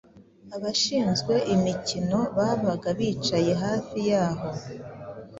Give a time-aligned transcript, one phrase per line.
[0.55, 4.47] abashinzwe imikino babaga bicaye hafi y’aho